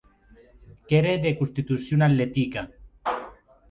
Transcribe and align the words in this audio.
Qu'ère 0.87 1.19
de 1.21 1.31
constitucion 1.39 2.01
atletica. 2.09 2.67